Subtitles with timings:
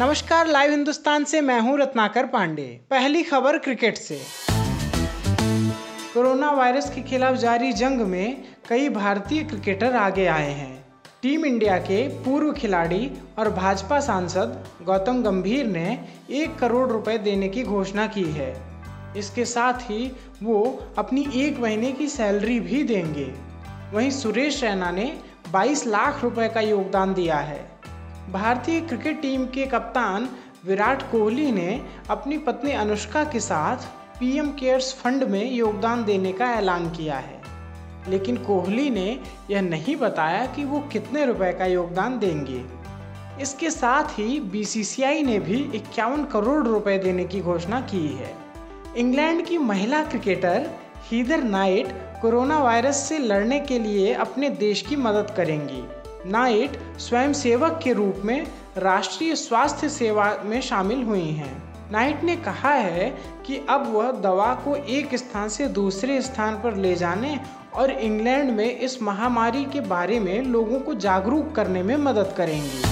[0.00, 4.20] नमस्कार, लाइव हिंदुस्तान से मैं हूँ रत्नाकर पांडे। पहली खबर क्रिकेट से।
[6.14, 10.86] कोरोना वायरस के खिलाफ जारी जंग में कई भारतीय क्रिकेटर आगे आए हैं।
[11.22, 17.48] टीम इंडिया के पूर्व खिलाड़ी और भाजपा सांसद गौतम गंभीर ने एक करोड़ रुपए देने
[17.48, 18.62] की घोषणा की है।
[19.16, 23.34] इसके साथ ही वो अपनी एक महीने की सैलरी भी देंगे।
[23.92, 25.18] वहीं सुरेश रैना ने
[25.52, 27.75] 22 लाख रुपए का योगदान दिया है।
[28.32, 30.28] भारतीय क्रिकेट टीम के कप्तान
[30.66, 33.76] विराट कोहली ने अपनी पत्नी अनुष्का के साथ
[34.20, 37.42] पीएम केयर्स फंड में योगदान देने का ऐलान किया है।
[38.08, 42.64] लेकिन कोहली ने यह नहीं बताया कि वो कितने रुपए का योगदान देंगे।
[43.42, 48.34] इसके साथ ही बीसीसीआई ने भी इक्यावन करोड़ रुपए देने की घोषणा की है।
[48.96, 50.70] इंग्लैंड की महिला cricketer
[51.10, 51.88] Heather Knight
[52.22, 55.84] coronavirus से लड़ने के लिए अपने देश की मदद करेंगी।
[56.30, 58.46] नाइट स्वयंसेवक के रूप में
[58.76, 63.10] राष्ट्रीय स्वास्थ्य सेवा में शामिल हुई हैं। नाइट ने कहा है
[63.46, 67.40] कि अब वह दवा को एक स्थान से दूसरे स्थान पर ले जाने
[67.74, 72.82] और इंग्लैंड में इस महामारी के बारे में लोगों को जागरूक करने में मदद करेंगी।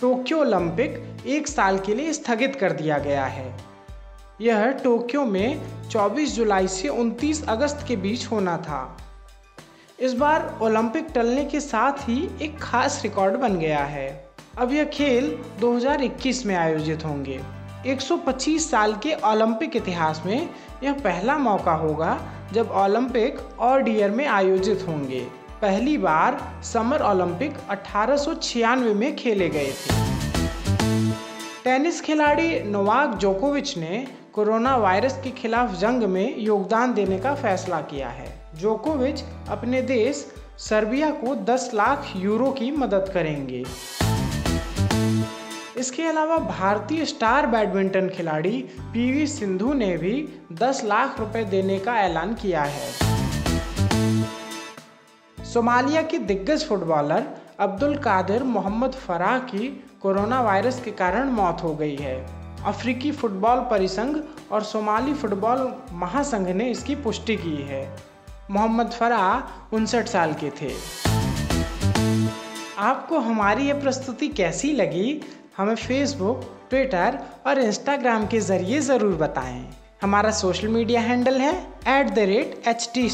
[0.00, 3.54] टोक्यो ओलंपिक एक साल के लिए स्थगित कर दिया गया है।
[4.40, 8.96] यह टोक्यो में 24 जुलाई से 29 अगस्त के बीच होना था।
[10.00, 14.28] इस बार ओलंपिक टलने के साथ ही एक खास रिकॉर्ड बन गया है।
[14.58, 17.40] अब यह खेल 2021 में आयोजित होंगे।
[17.86, 20.48] 125 साल के ओलंपिक इतिहास में
[20.82, 22.18] यह पहला मौका होगा
[22.52, 25.20] जब ओलंपिक और डियर में आयोजित होंगे।
[25.62, 30.02] पहली बार समर ओलंपिक अठारह सौ छियानवे में खेले गए थे।
[31.64, 37.80] टेनिस खिलाड़ी नोवाक जोकोविच ने कोरोना वायरस के खिलाफ जंग में योगदान देने का फैसला
[37.80, 40.26] किया है। जोकोविच अपने देश
[40.58, 43.64] सर्बिया को 10 लाख यूरो की मदद करेंगे।
[45.76, 51.96] इसके अलावा भारतीय स्टार बैडमिंटन खिलाड़ी पीवी सिंधु ने भी 10 लाख रुपए देने का
[51.98, 52.92] ऐलान किया है।
[55.38, 57.26] सोमालिया की दिग्गज footballer
[57.60, 59.68] Abdul Qadir Mohamed Farah की
[60.02, 62.16] कोरोना वायरस के कारण मौत हो गई है।
[62.64, 64.16] अफ्रीकी फुटबॉल परिसंघ
[64.52, 68.13] और सोमाली फुटबॉल महासंघ ने इसकी पुष्टि की है।
[68.50, 70.72] मोहम्मद फराह उनसठ साल के थे।
[72.78, 75.20] आपको हमारी ये प्रस्तुति कैसी लगी,
[75.56, 79.70] हमें फेसबुक ट्विटर और इंस्टाग्राम के ज़रिए ज़रूर बताएँ।
[80.02, 83.10] हमारा सोशल मीडिया हैंडल है at the rate H T